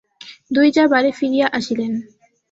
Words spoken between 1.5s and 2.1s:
আসিলেন।